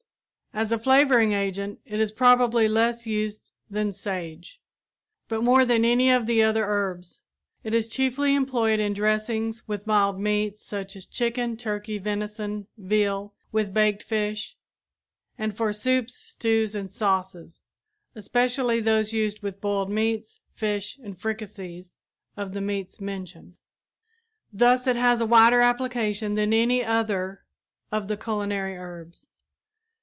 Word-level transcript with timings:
As 0.53 0.69
a 0.73 0.77
flavoring 0.77 1.31
agent 1.31 1.79
it 1.85 2.01
is 2.01 2.11
probably 2.11 2.67
less 2.67 3.07
used 3.07 3.51
than 3.69 3.93
sage, 3.93 4.59
but 5.29 5.45
more 5.45 5.63
than 5.63 5.85
any 5.85 6.11
of 6.11 6.27
the 6.27 6.43
other 6.43 6.65
herbs. 6.65 7.21
It 7.63 7.73
is 7.73 7.87
chiefly 7.87 8.35
employed 8.35 8.77
in 8.81 8.91
dressings 8.91 9.65
with 9.65 9.87
mild 9.87 10.19
meats 10.19 10.61
such 10.61 10.97
as 10.97 11.05
chicken, 11.05 11.55
turkey, 11.55 11.97
venison, 11.99 12.67
veal, 12.77 13.33
with 13.53 13.73
baked 13.73 14.03
fish; 14.03 14.57
and 15.37 15.55
for 15.55 15.71
soups, 15.71 16.15
stews, 16.15 16.75
and 16.75 16.91
sauces, 16.91 17.61
especially 18.13 18.81
those 18.81 19.13
used 19.13 19.41
with 19.41 19.61
boiled 19.61 19.89
meats, 19.89 20.41
fish 20.53 20.99
and 21.01 21.17
fricassees 21.17 21.95
of 22.35 22.51
the 22.51 22.59
meats 22.59 22.99
mentioned. 22.99 23.55
Thus 24.51 24.85
it 24.85 24.97
has 24.97 25.21
a 25.21 25.25
wider 25.25 25.61
application 25.61 26.33
than 26.33 26.51
any 26.51 26.83
other 26.83 27.45
of 27.89 28.09
the 28.09 28.17
culinary 28.17 28.75
herbs. 28.77 29.27